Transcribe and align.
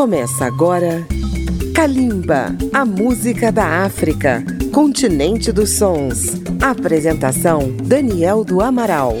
Começa 0.00 0.46
agora 0.46 1.06
Kalimba, 1.74 2.56
a 2.72 2.86
música 2.86 3.52
da 3.52 3.84
África, 3.84 4.42
continente 4.72 5.52
dos 5.52 5.72
sons. 5.76 6.40
Apresentação 6.58 7.70
Daniel 7.84 8.42
do 8.42 8.62
Amaral. 8.62 9.18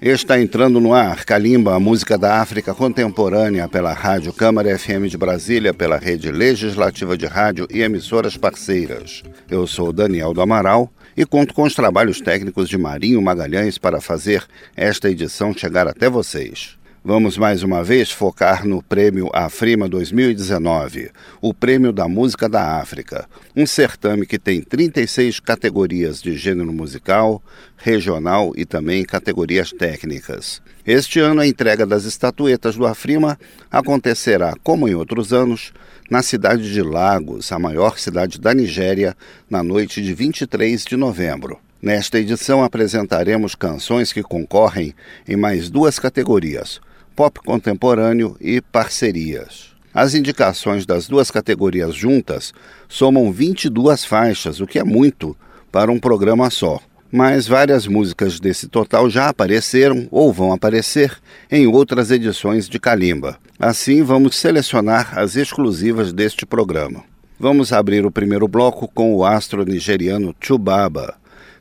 Está 0.00 0.40
entrando 0.40 0.78
no 0.78 0.94
ar 0.94 1.24
Kalimba, 1.24 1.74
a 1.74 1.80
música 1.80 2.16
da 2.16 2.40
África 2.40 2.72
contemporânea 2.72 3.68
pela 3.68 3.92
Rádio 3.92 4.32
Câmara 4.32 4.78
FM 4.78 5.08
de 5.08 5.18
Brasília, 5.18 5.74
pela 5.74 5.96
rede 5.96 6.30
legislativa 6.30 7.18
de 7.18 7.26
rádio 7.26 7.66
e 7.68 7.82
emissoras 7.82 8.36
parceiras. 8.36 9.24
Eu 9.50 9.66
sou 9.66 9.92
Daniel 9.92 10.32
do 10.32 10.40
Amaral 10.40 10.88
e 11.16 11.26
conto 11.26 11.52
com 11.52 11.64
os 11.64 11.74
trabalhos 11.74 12.20
técnicos 12.20 12.68
de 12.68 12.78
Marinho 12.78 13.20
Magalhães 13.20 13.78
para 13.78 14.00
fazer 14.00 14.44
esta 14.76 15.10
edição 15.10 15.52
chegar 15.52 15.88
até 15.88 16.08
vocês. 16.08 16.78
Vamos 17.06 17.36
mais 17.36 17.62
uma 17.62 17.84
vez 17.84 18.10
focar 18.10 18.66
no 18.66 18.82
Prêmio 18.82 19.28
Afrima 19.34 19.86
2019, 19.86 21.10
o 21.38 21.52
Prêmio 21.52 21.92
da 21.92 22.08
Música 22.08 22.48
da 22.48 22.80
África, 22.80 23.28
um 23.54 23.66
certame 23.66 24.24
que 24.24 24.38
tem 24.38 24.62
36 24.62 25.38
categorias 25.38 26.22
de 26.22 26.34
gênero 26.34 26.72
musical, 26.72 27.42
regional 27.76 28.54
e 28.56 28.64
também 28.64 29.04
categorias 29.04 29.70
técnicas. 29.70 30.62
Este 30.86 31.20
ano 31.20 31.42
a 31.42 31.46
entrega 31.46 31.84
das 31.84 32.06
estatuetas 32.06 32.74
do 32.74 32.86
Afrima 32.86 33.38
acontecerá, 33.70 34.54
como 34.64 34.88
em 34.88 34.94
outros 34.94 35.30
anos, 35.30 35.74
na 36.10 36.22
cidade 36.22 36.72
de 36.72 36.80
Lagos, 36.80 37.52
a 37.52 37.58
maior 37.58 37.98
cidade 37.98 38.40
da 38.40 38.54
Nigéria, 38.54 39.14
na 39.50 39.62
noite 39.62 40.00
de 40.00 40.14
23 40.14 40.82
de 40.86 40.96
novembro. 40.96 41.58
Nesta 41.82 42.18
edição 42.18 42.64
apresentaremos 42.64 43.54
canções 43.54 44.10
que 44.10 44.22
concorrem 44.22 44.94
em 45.28 45.36
mais 45.36 45.68
duas 45.68 45.98
categorias: 45.98 46.80
pop 47.14 47.40
contemporâneo 47.40 48.36
e 48.40 48.60
parcerias. 48.60 49.74
As 49.92 50.14
indicações 50.14 50.84
das 50.84 51.06
duas 51.06 51.30
categorias 51.30 51.94
juntas 51.94 52.52
somam 52.88 53.32
22 53.32 54.04
faixas, 54.04 54.60
o 54.60 54.66
que 54.66 54.78
é 54.78 54.84
muito 54.84 55.36
para 55.70 55.92
um 55.92 56.00
programa 56.00 56.50
só. 56.50 56.80
Mas 57.12 57.46
várias 57.46 57.86
músicas 57.86 58.40
desse 58.40 58.66
total 58.66 59.08
já 59.08 59.28
apareceram 59.28 60.08
ou 60.10 60.32
vão 60.32 60.52
aparecer 60.52 61.16
em 61.48 61.68
outras 61.68 62.10
edições 62.10 62.68
de 62.68 62.80
Kalimba. 62.80 63.38
Assim, 63.56 64.02
vamos 64.02 64.34
selecionar 64.34 65.16
as 65.16 65.36
exclusivas 65.36 66.12
deste 66.12 66.44
programa. 66.44 67.04
Vamos 67.38 67.72
abrir 67.72 68.04
o 68.04 68.10
primeiro 68.10 68.48
bloco 68.48 68.88
com 68.88 69.14
o 69.14 69.24
astro 69.24 69.64
nigeriano 69.64 70.34
Chubaba, 70.40 71.14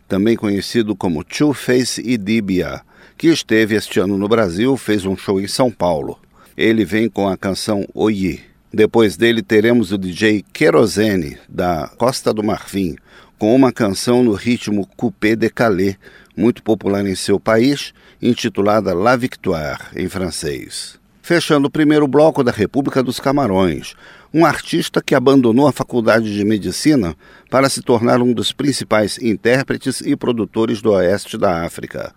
também 0.08 0.36
conhecido 0.36 0.96
como 0.96 1.24
Two-Face 1.24 2.02
Idibia 2.02 2.82
que 3.18 3.28
esteve 3.28 3.76
este 3.76 4.00
ano 4.00 4.18
no 4.18 4.28
Brasil, 4.28 4.76
fez 4.78 5.06
um 5.06 5.16
show 5.16 5.40
em 5.40 5.48
São 5.48 5.72
Paulo. 5.72 6.20
Ele 6.56 6.86
vem 6.86 7.10
com 7.10 7.28
a 7.28 7.38
canção 7.38 7.88
Oye. 7.94 8.42
Depois 8.72 9.16
dele 9.16 9.42
teremos 9.42 9.92
o 9.92 9.98
DJ 9.98 10.44
Querosene, 10.52 11.38
da 11.48 11.90
Costa 11.98 12.34
do 12.34 12.44
Marfim, 12.44 12.96
com 13.38 13.56
uma 13.56 13.72
canção 13.72 14.24
no 14.24 14.34
ritmo 14.34 14.88
Coupé 14.96 15.36
de 15.36 15.50
Calais, 15.50 15.98
muito 16.36 16.64
popular 16.64 17.06
em 17.06 17.16
seu 17.16 17.40
país, 17.40 17.94
intitulada 18.22 18.94
La 18.94 19.16
Victoire, 19.16 19.80
em 19.96 20.08
francês. 20.10 21.00
Fechando 21.22 21.68
o 21.68 21.72
primeiro 21.72 22.08
bloco 22.08 22.44
da 22.44 22.52
República 22.52 23.02
dos 23.02 23.20
Camarões, 23.20 23.96
um 24.34 24.46
artista 24.46 25.02
que 25.02 25.14
abandonou 25.14 25.68
a 25.68 25.72
faculdade 25.72 26.34
de 26.34 26.44
medicina 26.44 27.16
para 27.50 27.70
se 27.70 27.82
tornar 27.82 28.22
um 28.22 28.34
dos 28.34 28.52
principais 28.52 29.18
intérpretes 29.20 30.02
e 30.02 30.16
produtores 30.16 30.82
do 30.82 30.92
oeste 30.92 31.38
da 31.38 31.64
África. 31.64 32.14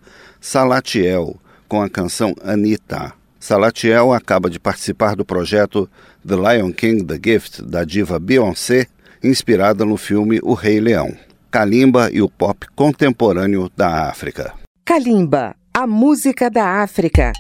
Salatiel, 0.49 1.35
com 1.67 1.83
a 1.83 1.91
canção 1.91 2.33
Anita. 2.41 3.13
Salatiel 3.41 4.13
acaba 4.13 4.49
de 4.49 4.61
participar 4.61 5.17
do 5.17 5.25
projeto 5.25 5.91
The 6.25 6.37
Lion 6.37 6.71
King 6.71 7.03
The 7.03 7.19
Gift 7.21 7.63
da 7.63 7.83
diva 7.83 8.21
Beyoncé, 8.21 8.87
inspirada 9.25 9.85
no 9.85 9.97
filme 9.97 10.39
O 10.45 10.55
Rei 10.55 10.79
Leão. 10.79 11.13
Kalimba 11.51 12.11
e 12.13 12.23
o 12.23 12.29
pop 12.29 12.65
contemporâneo 12.77 13.69
da 13.77 14.09
África. 14.09 14.55
Kalimba, 14.85 15.57
a 15.75 15.85
música 15.85 16.49
da 16.49 16.81
África. 16.81 17.33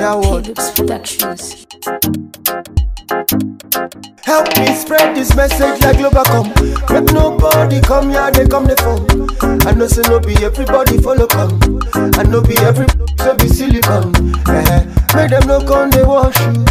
Productions. 0.00 1.66
Help 4.24 4.48
me 4.56 4.66
spread 4.74 5.14
this 5.14 5.36
message 5.36 5.78
like 5.82 5.98
Globacom. 5.98 6.48
Make 6.90 7.12
nobody 7.12 7.82
come 7.82 8.08
here, 8.08 8.30
they 8.30 8.46
come 8.48 8.64
the 8.64 8.76
phone. 8.80 9.28
I 9.68 9.72
know 9.72 9.86
say 9.88 10.00
no 10.08 10.18
be 10.18 10.32
everybody 10.42 10.96
follow 11.02 11.26
come. 11.26 11.52
I 12.16 12.22
know 12.22 12.40
be 12.40 12.56
every 12.64 12.86
so 13.18 13.36
be 13.36 13.48
silicon. 13.48 14.16
Eh, 14.48 14.86
make 15.14 15.30
them 15.32 15.46
no 15.46 15.60
come 15.60 15.90
they 15.90 16.02
wash 16.02 16.38
you. 16.40 16.64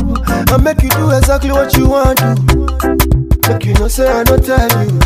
I 0.49 0.57
make 0.57 0.81
you 0.81 0.89
do 0.89 1.11
exactly 1.11 1.51
what 1.51 1.77
you 1.77 1.87
want 1.87 2.17
to. 2.17 2.33
Make 3.47 3.63
you 3.63 3.75
no 3.75 3.87
say 3.89 4.09
I 4.09 4.23
no 4.23 4.37
tell 4.37 4.85
you. 4.85 4.99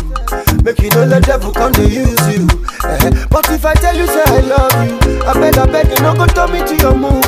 Make 0.64 0.80
you 0.80 0.88
know 0.96 1.04
let 1.04 1.24
devil 1.24 1.52
come 1.52 1.74
to 1.74 1.82
use 1.82 2.24
you. 2.32 2.48
Eh, 2.88 3.26
but 3.28 3.44
if 3.50 3.66
I 3.66 3.74
tell 3.74 3.94
you 3.94 4.06
say 4.06 4.24
I 4.24 4.40
love 4.40 4.72
you, 4.88 5.22
I 5.28 5.34
beg 5.34 5.58
I 5.58 5.66
beg 5.66 5.88
you 5.92 6.00
no 6.00 6.14
go 6.16 6.24
turn 6.24 6.52
me 6.52 6.64
to 6.64 6.74
your 6.80 6.94
move. 6.96 7.20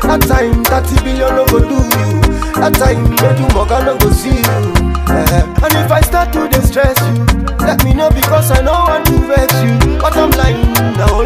That 0.00 0.24
time, 0.24 0.64
30 0.64 1.04
billion 1.04 1.28
no 1.36 1.44
go 1.44 1.60
do 1.60 1.76
you. 1.76 2.20
That 2.56 2.72
time, 2.80 3.04
you 3.04 3.48
mug 3.52 3.68
no 3.84 3.98
go 3.98 4.10
see 4.16 4.32
you. 4.32 4.90
Uh, 5.12 5.44
and 5.60 5.74
if 5.76 5.92
I 5.92 6.00
start 6.00 6.32
to 6.32 6.48
distress 6.48 6.96
you, 7.04 7.20
let 7.60 7.84
me 7.84 7.92
know 7.92 8.08
because 8.08 8.50
I 8.50 8.62
know 8.62 8.72
want 8.72 9.04
to 9.12 9.18
vex 9.28 9.52
you. 9.60 9.76
But 10.00 10.16
I'm 10.16 10.30
lying, 10.40 10.72
now 10.96 11.19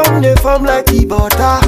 no 0.00 0.04
come 0.10 0.22
they 0.22 0.34
form 0.36 0.64
like 0.64 0.86
butter. 1.08 1.60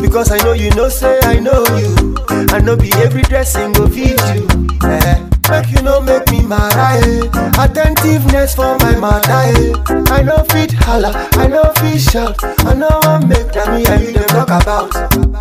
Because 0.00 0.30
I 0.30 0.38
know 0.38 0.52
you 0.52 0.70
know 0.70 0.88
say 0.88 1.18
I 1.22 1.38
know 1.38 1.64
you, 1.76 2.16
I 2.50 2.60
know 2.60 2.76
be 2.76 2.92
every 2.94 3.22
dressing 3.22 3.72
go 3.72 3.86
feed 3.88 4.20
you. 4.34 4.46
Eh. 4.84 5.28
Make 5.50 5.70
you 5.72 5.82
know 5.82 6.00
make 6.00 6.30
me 6.30 6.42
mad, 6.46 6.72
eh. 6.76 7.28
Attentiveness 7.62 8.54
for 8.54 8.76
my 8.78 8.96
mother, 8.96 9.30
eh. 9.30 9.72
I 10.12 10.22
know 10.22 10.44
fit 10.50 10.72
holla, 10.72 11.12
I 11.32 11.46
know 11.46 11.64
fit 11.76 12.00
shout, 12.00 12.36
I 12.64 12.74
know 12.74 12.88
I 13.02 13.24
make 13.24 13.52
that 13.52 13.68
me 13.72 13.84
and 13.86 14.02
you 14.02 14.12
them 14.12 14.28
talk 14.28 14.48
about. 14.62 14.94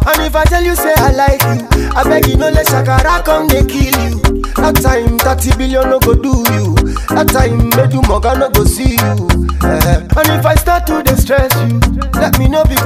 And 0.07 0.21
if 0.25 0.35
I 0.35 0.43
tell 0.45 0.63
you 0.63 0.75
say 0.75 0.93
I 0.97 1.11
like 1.11 1.41
you, 1.43 1.67
I 1.95 2.03
beg 2.03 2.27
you 2.27 2.37
no 2.37 2.49
let 2.49 2.67
Shakara 2.67 3.23
come 3.23 3.47
they 3.47 3.65
kill 3.65 3.95
you. 4.09 4.21
That 4.55 4.75
time 4.81 5.17
30 5.19 5.57
billion 5.57 5.89
no 5.89 5.99
go 5.99 6.13
do 6.13 6.43
you. 6.53 6.75
That 7.15 7.29
time 7.29 7.71
you 7.91 8.01
mugger 8.03 8.37
no 8.37 8.49
go 8.49 8.63
see 8.65 8.93
you. 8.97 9.15
Eh. 9.63 10.07
And 10.17 10.27
if 10.39 10.45
I 10.45 10.55
start 10.55 10.87
to 10.87 11.03
distress 11.03 11.51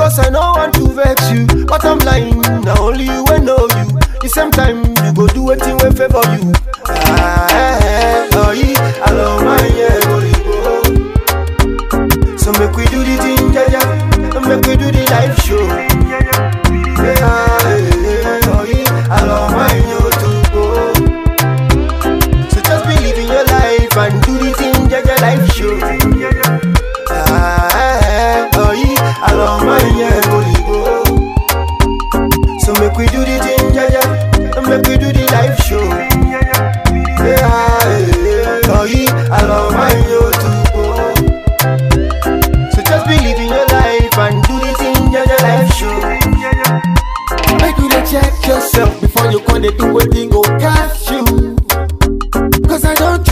because 0.06 0.20
I 0.20 0.30
know 0.30 0.40
want 0.40 0.74
to 0.76 0.88
vex 0.90 1.32
you. 1.32 1.66
But 1.66 1.84
I'm 1.84 1.98
lying, 2.00 2.40
now 2.62 2.78
only 2.80 3.06
you 3.06 3.24
will 3.28 3.42
know 3.42 3.62
you. 3.62 3.86
The 4.22 4.30
same 4.30 4.52
time 4.52 4.86
you 4.86 5.14
go 5.14 5.26
do 5.28 5.50
anything 5.50 5.78
will 5.78 5.94
favor 5.94 6.22
you. 6.38 6.65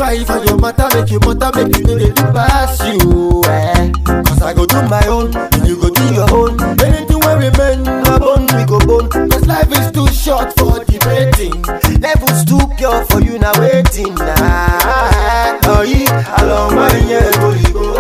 Fight 0.04 0.28
for 0.28 0.44
your 0.44 0.60
matter, 0.60 0.88
make 1.00 1.10
you 1.12 1.20
matter, 1.22 1.50
make 1.56 1.78
you 1.78 1.84
they 1.86 2.12
do 2.12 2.24
pass 2.36 2.76
you. 2.86 3.42
Eh. 3.48 3.92
Cause 4.28 4.42
I 4.42 4.54
go 4.54 4.66
do 4.66 4.82
my 4.90 5.06
own, 5.08 5.34
and 5.36 5.66
you 5.66 5.80
go 5.80 5.90
do 5.90 6.04
your 6.14 6.28
own. 6.34 6.60
Anything 6.84 7.20
where 7.24 7.38
remain, 7.40 7.84
my 8.04 8.20
bone, 8.20 8.46
we 8.52 8.66
go 8.66 8.80
bone. 8.80 9.08
Cause 9.30 9.48
life 9.48 9.72
is 9.72 9.92
too 9.92 10.08
short 10.08 10.52
for 10.60 10.84
debating. 10.84 11.56
Levels 12.04 12.44
too 12.44 12.60
pure 12.78 13.06
for 13.06 13.22
you 13.22 13.40
now 13.40 13.54
waiting. 13.60 14.14
Nah. 14.16 15.64
Oh, 15.72 15.84
yeah, 15.88 16.44
along 16.44 16.76
my 16.76 16.92
yeah, 17.08 17.32
go, 17.40 17.50
go. 17.72 17.94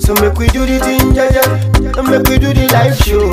So 0.00 0.14
make 0.14 0.36
we 0.36 0.48
do 0.48 0.66
the 0.66 0.80
thing, 0.82 1.14
yeah, 1.14 1.30
yeah. 1.30 2.02
Make 2.10 2.26
we 2.28 2.38
do 2.38 2.52
the 2.52 2.66
live 2.72 2.96
show. 2.98 3.30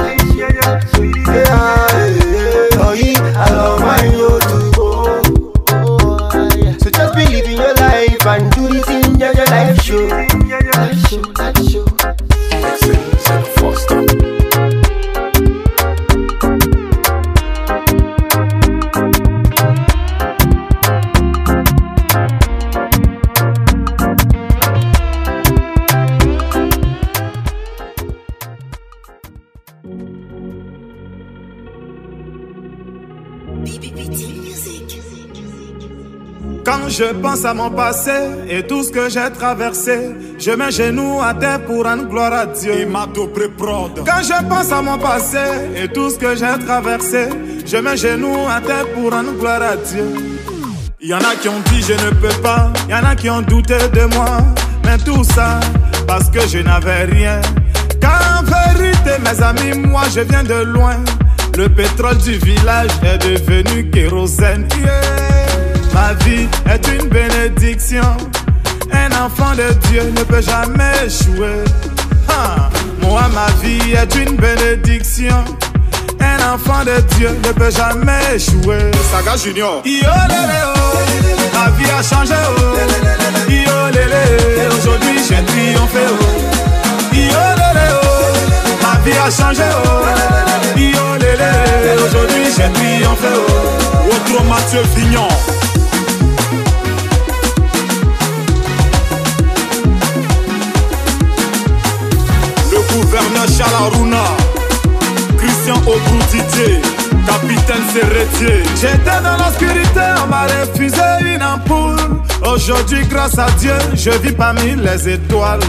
Quand 36.63 36.89
je 36.89 37.05
pense 37.21 37.43
à 37.43 37.53
mon 37.53 37.71
passé 37.71 38.11
et 38.47 38.63
tout 38.63 38.83
ce 38.83 38.91
que 38.91 39.09
j'ai 39.09 39.29
traversé, 39.33 40.15
je 40.37 40.51
mets 40.51 40.71
genoux 40.71 41.19
à 41.21 41.33
terre 41.33 41.65
pour 41.65 41.85
rendre 41.85 42.07
gloire 42.07 42.33
à 42.33 42.45
Dieu. 42.45 42.87
Quand 44.05 44.23
je 44.23 44.47
pense 44.47 44.71
à 44.71 44.81
mon 44.81 44.97
passé 44.97 45.39
et 45.75 45.87
tout 45.87 46.09
ce 46.09 46.17
que 46.17 46.35
j'ai 46.35 46.65
traversé, 46.65 47.29
je 47.65 47.77
mets 47.77 47.97
genoux 47.97 48.37
à 48.47 48.61
terre 48.61 48.87
pour 48.93 49.11
rendre 49.11 49.33
gloire 49.39 49.61
à 49.61 49.75
Dieu. 49.75 50.05
Il 50.99 51.09
y 51.09 51.13
en 51.15 51.19
a 51.19 51.35
qui 51.41 51.49
ont 51.49 51.61
dit 51.71 51.81
je 51.81 51.93
ne 51.93 52.11
peux 52.11 52.41
pas, 52.43 52.71
il 52.87 52.91
y 52.91 52.95
en 52.95 53.03
a 53.03 53.15
qui 53.15 53.29
ont 53.29 53.41
douté 53.41 53.77
de 53.93 54.05
moi, 54.15 54.37
mais 54.85 54.97
tout 54.99 55.23
ça 55.23 55.59
parce 56.07 56.29
que 56.29 56.41
je 56.47 56.59
n'avais 56.59 57.05
rien. 57.05 57.41
Car 57.99 58.39
en 58.39 58.43
vérité, 58.43 59.11
mes 59.23 59.43
amis, 59.43 59.87
moi 59.87 60.03
je 60.13 60.21
viens 60.21 60.43
de 60.43 60.63
loin. 60.63 60.97
Le 61.57 61.67
pétrole 61.69 62.17
du 62.17 62.37
village 62.37 62.89
est 63.03 63.17
devenu 63.17 63.89
kérosène. 63.89 64.67
Yeah. 64.79 64.91
Ma 65.93 66.13
vie 66.25 66.47
est 66.69 66.87
une 66.87 67.09
bénédiction. 67.09 68.01
Un 68.91 69.11
enfant 69.25 69.53
de 69.55 69.73
Dieu 69.87 70.03
ne 70.15 70.23
peut 70.23 70.41
jamais 70.41 71.05
échouer. 71.05 71.63
Ha. 72.29 72.69
Moi, 73.01 73.21
ma 73.33 73.47
vie 73.61 73.91
est 73.93 74.15
une 74.15 74.37
bénédiction. 74.37 75.43
Un 76.19 76.53
enfant 76.53 76.83
de 76.85 76.99
Dieu 77.15 77.29
ne 77.45 77.51
peut 77.51 77.71
jamais 77.71 78.35
échouer. 78.35 78.91
Saga 79.11 79.35
Junior. 79.37 79.81
Yo 79.85 79.91
lélé, 79.91 80.61
oh. 80.65 80.97
Ma 81.53 81.69
vie 81.71 81.89
a 81.91 82.01
changé. 82.01 82.33
Oh. 82.57 83.49
Yo 83.49 83.87
lélé, 83.91 84.67
aujourd'hui 84.77 85.19
j'ai 85.27 85.43
triomphé. 85.45 85.99
Oh. 86.09 87.13
Yo 87.13 87.21
lélé, 87.21 87.87
oh. 87.91 88.83
Ma 88.83 88.99
vie 89.03 89.17
a 89.17 89.29
changé. 89.29 89.70
J'ai 92.61 92.73
triomphé. 92.73 93.27
Oh. 93.35 94.09
Autre 94.09 94.43
Mathieu 94.45 94.81
Vignon. 94.95 95.27
gouverneur 102.93 103.47
Chalaruna, 103.57 104.23
Christian 105.37 105.75
Obroutidier, 105.75 106.81
capitaine 107.25 107.83
Serretier. 107.93 108.63
J'étais 108.75 109.21
dans 109.23 109.37
l'obscurité, 109.37 110.01
on 110.23 110.27
m'a 110.27 110.43
refusé 110.43 111.01
une 111.33 111.41
ampoule. 111.41 112.21
Aujourd'hui, 112.53 113.05
grâce 113.09 113.37
à 113.39 113.49
Dieu, 113.59 113.73
je 113.93 114.11
vis 114.11 114.33
parmi 114.33 114.75
les 114.75 115.09
étoiles. 115.09 115.61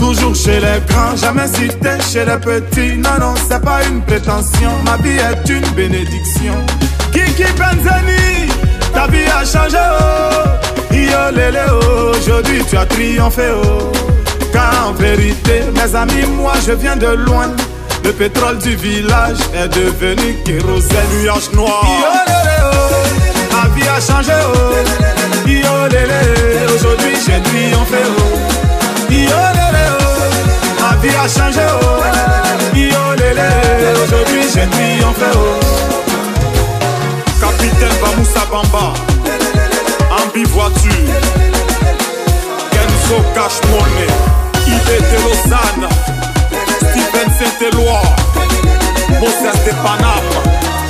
Toujours 0.00 0.34
chez 0.34 0.58
les 0.60 0.80
grands, 0.88 1.14
jamais 1.14 1.46
cité 1.46 1.90
chez 2.10 2.24
les 2.24 2.38
petits. 2.38 2.96
Non, 2.96 3.18
non, 3.20 3.34
c'est 3.48 3.62
pas 3.62 3.80
une 3.86 4.00
prétention, 4.02 4.70
ma 4.84 4.96
vie 4.96 5.18
est 5.18 5.48
une 5.48 5.68
bénédiction. 5.76 6.54
Kiki 7.12 7.44
Benzeni, 7.58 8.50
ta 8.94 9.06
vie 9.08 9.26
a 9.26 9.44
changé, 9.44 9.76
oh. 9.78 10.94
Yo 10.94 11.36
lélé, 11.36 11.60
oh. 11.70 12.12
Aujourd'hui, 12.16 12.64
tu 12.68 12.76
as 12.78 12.86
triomphé, 12.86 13.48
oh. 13.62 13.92
Car 14.52 14.88
en 14.88 14.92
vérité, 14.92 15.62
mes 15.74 15.94
amis, 15.94 16.26
moi 16.36 16.54
je 16.66 16.72
viens 16.72 16.96
de 16.96 17.06
loin. 17.08 17.48
Le 18.02 18.12
pétrole 18.12 18.58
du 18.58 18.74
village 18.76 19.38
est 19.54 19.68
devenu 19.68 20.34
kérosène. 20.46 21.10
Nuage 21.22 21.52
noir. 21.52 21.84
Yo 21.84 22.10
lélé, 22.26 22.56
oh. 22.64 23.54
Ma 23.54 23.68
vie 23.74 23.88
a 23.88 24.00
changé, 24.00 24.32
oh. 24.54 24.69
Kenzo 43.10 43.22
Cash 43.34 43.60
Money. 43.70 44.06
Ibe 44.66 44.96
de 45.10 45.18
Lausanne, 45.24 45.88
Steven 46.78 47.30
Saint-Éloi, 47.38 48.00
Moses 49.20 49.64
de. 49.64 50.26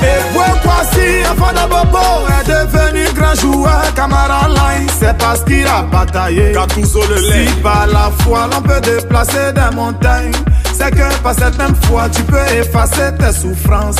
Et 0.03 0.33
quoi 0.33 0.45
voici, 0.63 1.23
de 1.35 1.67
Bobo 1.67 2.27
est 2.39 2.47
devenu 2.47 3.05
grand 3.13 3.35
joueur, 3.35 3.93
Camara 3.95 4.47
Line, 4.49 4.87
c'est 4.99 5.17
parce 5.17 5.43
qu'il 5.43 5.65
a 5.65 5.81
bataillé. 5.83 6.51
Gattuso 6.53 7.01
le 7.07 7.15
lait. 7.15 7.47
Si 7.47 7.53
par 7.61 7.87
la 7.87 8.11
foi 8.23 8.47
l'on 8.51 8.61
peut 8.61 8.81
déplacer 8.81 9.53
des 9.53 9.75
montagnes, 9.75 10.31
c'est 10.73 10.91
que 10.91 11.21
par 11.23 11.33
cette 11.33 11.57
même 11.57 11.75
foi 11.87 12.07
tu 12.09 12.21
peux 12.23 12.45
effacer 12.55 13.15
tes 13.17 13.33
souffrances. 13.33 13.97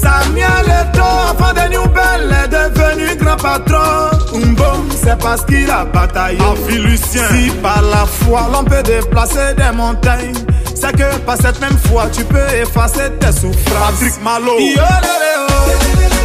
Samuel 0.00 0.66
Eto, 0.68 1.02
enfant 1.02 1.52
de 1.54 1.68
Newbell, 1.70 2.32
est 2.44 2.48
devenu 2.48 3.16
grand 3.16 3.36
patron. 3.36 4.10
Umbo, 4.34 4.64
c'est 5.02 5.18
parce 5.18 5.44
qu'il 5.44 5.70
a 5.70 5.84
bataillé. 5.84 6.38
Avi 6.40 6.78
Lucien. 6.78 7.22
Si 7.30 7.50
par 7.62 7.82
la 7.82 8.04
foi 8.06 8.48
l'on 8.52 8.64
peut 8.64 8.82
déplacer 8.82 9.54
des 9.56 9.76
montagnes, 9.76 10.34
c'est 10.74 10.92
que 10.92 11.16
par 11.26 11.36
cette 11.36 11.60
même 11.60 11.76
foi 11.88 12.06
tu 12.12 12.24
peux 12.24 12.48
effacer 12.62 13.10
tes 13.20 13.32
souffrances. 13.32 13.90
Patrick 13.98 14.22
Malo. 14.22 14.58
Yo 14.58 14.82
lélé, 15.04 15.34
oh. 15.38 15.70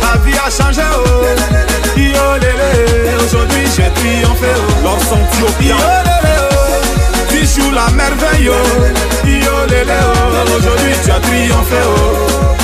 Ma 0.01 0.17
vie 0.25 0.37
a 0.37 0.49
changé, 0.49 0.81
oh. 0.93 1.03
Yo 1.97 2.37
lélé, 2.39 3.15
aujourd'hui 3.25 3.63
j'ai 3.75 3.89
triomphé, 3.99 4.51
oh. 4.55 4.83
L'ensemble 4.83 5.21
Yo 5.39 5.47
Thiopien. 5.47 5.75
lélé, 5.77 6.35
oh. 6.39 7.29
Tu 7.29 7.39
joues 7.45 7.71
la 7.71 7.89
merveille, 7.91 8.49
oh. 8.49 9.27
Yo 9.27 9.51
oh. 9.51 10.57
Aujourd'hui 10.57 10.93
tu 11.03 11.11
as 11.11 11.19
triomphé, 11.19 11.75
oh. 11.87 12.62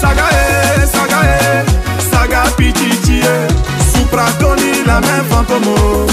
Saga, 0.00 0.28
eh, 0.30 0.86
saga, 0.86 1.20
eh. 1.24 1.64
Saga 2.10 2.42
Pichichi, 2.56 3.20
eh. 3.20 3.46
La 4.86 5.00
main 5.00 5.24
fantôme, 5.28 5.66
oh. 5.66 6.06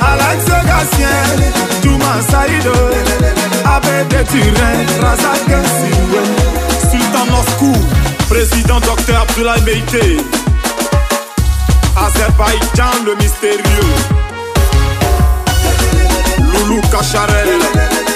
Alex 0.00 0.44
Gatien, 0.44 1.52
Touma 1.82 2.20
Saïdo, 2.30 2.72
Abbé 3.64 4.04
de 4.10 4.22
Turin, 4.30 5.00
Razak. 5.00 5.50
Sultan 6.90 7.26
Moscou. 7.30 7.72
Président 8.28 8.78
Dr 8.80 9.16
Abdoulaye 9.20 9.62
Meïté. 9.62 10.18
Azerbaïdjan 11.96 13.04
le 13.04 13.14
mystérieux. 13.16 13.94
Loulou 16.52 16.80
Kacharel. 16.92 18.09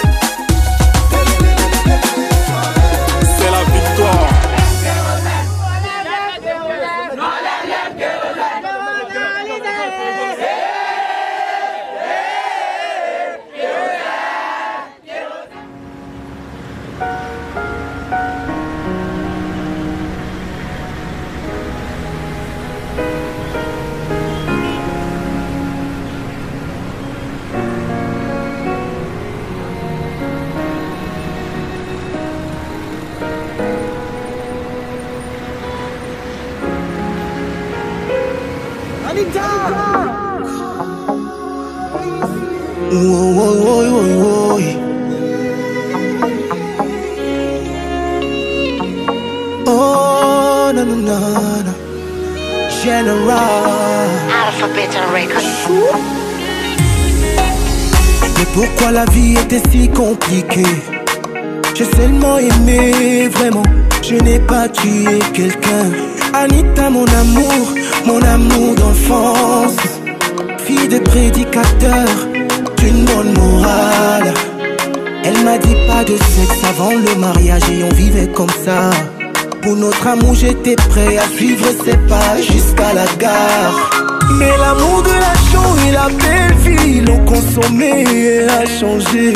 Oh. 42.96 43.34
Mais 58.38 58.46
pourquoi 58.52 58.92
la 58.92 59.04
vie 59.06 59.36
était 59.38 59.62
si 59.70 59.88
compliquée? 59.88 60.62
J'ai 61.74 61.84
seulement 61.84 62.38
aimé, 62.38 63.28
vraiment. 63.28 63.62
Je 64.02 64.14
n'ai 64.16 64.38
pas 64.38 64.68
tué 64.68 65.18
quelqu'un. 65.32 65.90
Anita, 66.32 66.90
mon 66.90 67.06
amour, 67.06 67.74
mon 68.06 68.22
amour 68.22 68.74
d'enfance. 68.74 69.76
Fille 70.64 70.88
de 70.88 70.98
prédicateur, 70.98 72.08
d'une 72.84 73.04
bonne 73.04 73.32
morale. 73.34 74.34
Elle 75.24 75.44
m'a 75.44 75.58
dit 75.58 75.76
pas 75.88 76.04
de 76.04 76.16
sexe 76.16 76.62
avant 76.68 76.90
le 76.90 77.18
mariage 77.18 77.62
et 77.70 77.82
on 77.84 77.94
vivait 77.94 78.28
comme 78.28 78.54
ça. 78.64 78.90
Pour 79.62 79.76
notre 79.76 80.06
amour, 80.06 80.34
j'étais 80.34 80.76
prêt 80.76 81.16
à 81.16 81.26
suivre 81.36 81.66
ses 81.84 81.96
pas 82.08 82.36
jusqu'à 82.36 82.92
la 82.92 83.06
gare. 83.18 83.90
Mais 84.38 84.52
l'amour 84.58 85.02
de 85.02 85.14
la 85.26 85.34
chance 85.50 85.78
et 85.88 85.92
la 85.92 86.08
belle 86.08 86.56
vie 86.66 87.00
l'ont 87.00 87.24
consommé 87.24 88.04
et 88.12 88.46
a 88.48 88.66
changé. 88.66 89.32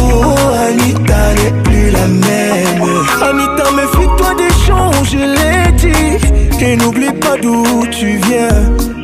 Oh, 0.00 0.34
Anita 0.68 1.22
n'est 1.38 1.62
plus 1.64 1.90
la 1.90 2.06
même. 2.06 2.82
Anita, 3.30 3.64
méfie-toi 3.80 4.34
des 4.42 4.54
gens, 4.66 4.92
je 5.12 5.18
l'ai 5.36 5.72
dit. 5.72 6.64
Et 6.64 6.76
n'oublie 6.76 7.12
pas 7.20 7.36
d'où 7.42 7.64
tu 7.90 8.18
viens. 8.28 8.62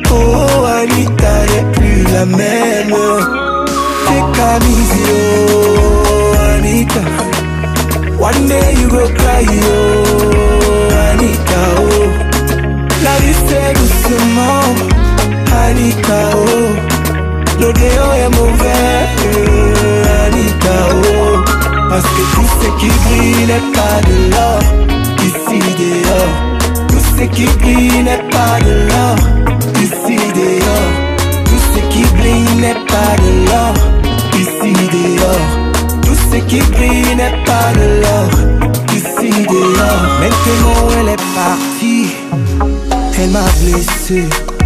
Oh, 0.09 0.65
Anita 0.81 1.35
n'est 1.51 1.71
plus 1.73 2.03
la 2.13 2.25
même. 2.25 3.62
T'es 4.13 4.21
oh, 5.49 6.35
Anita. 6.55 7.01
One 8.19 8.47
day 8.47 8.73
you 8.79 8.87
go 8.87 9.07
cry, 9.07 9.45
oh, 9.49 11.01
Anita, 11.09 11.61
oh. 11.79 12.09
La 13.03 13.15
vie 13.21 13.37
c'est 13.47 13.73
doucement, 13.73 14.65
Anita, 15.65 16.19
oh. 16.35 16.75
L'odeur 17.59 18.13
est 18.13 18.29
mauvais, 18.37 19.07
euh, 19.25 20.27
Anita, 20.27 20.77
oh. 20.93 21.43
Parce 21.89 22.03
que 22.03 22.23
tout 22.35 22.49
ce 22.61 22.67
qui 22.79 22.89
brille 23.05 23.45
n'est 23.47 23.67
pas 23.77 23.97
de 24.09 24.15
l'or, 24.31 24.61
ici 25.25 25.59
dehors. 25.81 26.35
Tout 26.87 27.03
ce 27.17 27.23
qui 27.35 27.45
brille 27.57 28.03
n'est 28.03 28.25
pas 28.29 28.59
de 28.61 28.73
l'or, 28.89 29.17
ici 29.81 30.17
dehors. 30.35 30.91
Tout 31.45 31.61
ce 31.73 31.79
qui 31.91 32.03
brille 32.15 32.55
n'est 32.61 32.81
pas 32.85 33.13
de 33.23 33.31
l'or, 33.49 33.92
Tout 36.03 36.17
ce 36.31 36.37
qui 36.45 36.59
brille 36.71 37.15
n'est 37.15 37.37
pas 37.45 37.69
de 37.73 37.85
l'or, 38.01 38.29
ici 38.93 39.31
dehors. 39.49 40.05
Maintenant 40.19 40.87
elle 40.99 41.09
est 41.09 41.25
partie, 41.33 42.07
elle 43.19 43.31
m'a 43.31 43.47
blessé. 43.61 44.21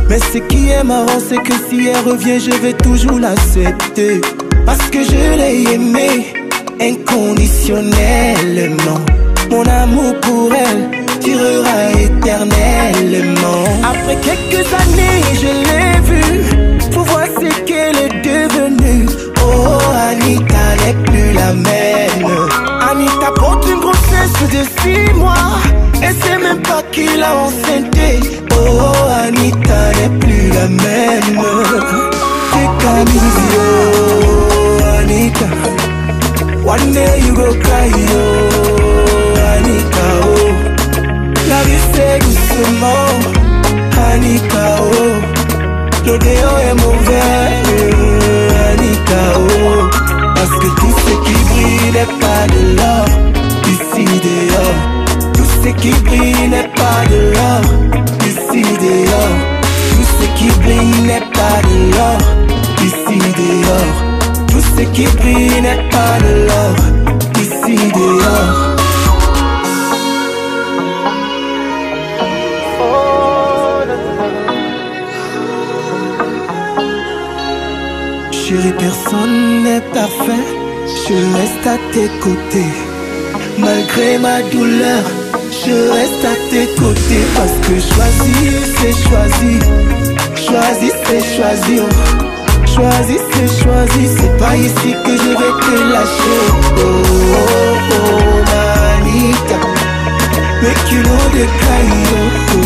Mais 0.09 0.19
ce 0.19 0.37
qui 0.39 0.69
est 0.69 0.83
marrant, 0.83 1.19
c'est 1.27 1.41
que 1.41 1.53
si 1.69 1.87
elle 1.87 2.03
revient, 2.09 2.39
je 2.39 2.51
vais 2.61 2.73
toujours 2.73 3.19
l'accepter. 3.19 4.21
Parce 4.65 4.89
que 4.89 5.03
je 5.03 5.35
l'ai 5.37 5.63
aimée 5.73 6.33
inconditionnellement. 6.81 8.99
Mon 9.49 9.63
amour 9.63 10.13
pour 10.21 10.51
elle 10.53 10.89
durera 11.21 11.91
éternellement. 11.93 13.63
Après 13.83 14.17
quelques 14.17 14.73
années, 14.73 15.23
je 15.35 15.47
l'ai 15.67 15.99
vue. 16.09 16.43
Faut 16.91 17.03
voir 17.03 17.27
ce 17.27 17.49
qu'elle 17.63 17.97
est 17.97 18.16
Anita 21.49 23.31
porte 23.35 23.65
une 23.69 23.79
grossesse 23.79 24.49
de 24.51 24.63
six 24.81 25.13
mois. 25.13 25.59
Et 26.03 26.13
c'est 26.21 26.37
même 26.37 26.61
pas 26.61 26.83
qui 26.91 27.07
l'a 27.17 27.35
enceinté. 27.35 28.19
Oh, 28.51 28.91
Anita 29.25 29.93
n'est 29.97 30.19
plus 30.19 30.49
la 30.49 30.67
même. 30.67 31.41
C'est 32.51 32.69
Camille, 32.83 33.86
n'est 61.19 61.31
pas 61.31 61.61
de 61.67 61.77
l'or, 61.93 62.19
ici 62.87 63.17
dehors. 63.41 63.97
Tout 64.47 64.59
ce 64.59 64.83
qui 64.93 65.05
brille 65.17 65.61
n'est 65.61 65.89
pas 65.89 66.15
de 66.25 66.33
l'or, 66.47 66.75
ici 67.43 67.75
dehors. 67.97 68.57
Chérie, 78.31 78.73
personne 78.79 79.63
n'est 79.63 79.85
parfait. 79.93 80.45
Je 81.07 81.17
reste 81.37 81.67
à 81.67 81.77
tes 81.93 82.09
côtés. 82.23 82.73
Malgré 83.57 84.17
ma 84.19 84.41
douleur, 84.53 85.03
je 85.65 85.75
reste 85.95 86.25
à 86.33 86.35
tes 86.51 86.67
côtés. 86.81 87.25
Parce 87.35 87.57
que 87.65 87.75
choisir, 87.93 88.53
c'est 88.77 88.95
choisir. 89.09 89.96
Choisir, 90.57 90.93
c'est 91.05 91.23
choisir. 91.35 91.83
C'est 92.65 93.63
choisir. 93.63 94.09
C'est 94.17 94.37
pas 94.37 94.55
ici 94.55 94.95
que 95.05 95.11
je 95.11 95.29
vais 95.29 95.53
te 95.61 95.75
lâcher. 95.93 96.39
Oh, 96.77 97.03
oh, 97.33 97.43
oh. 97.91 98.17
Make 100.63 100.91
you 100.91 101.01
know 101.03 101.23
the 101.35 101.45
kind, 101.61 102.07
oh, 102.13 102.65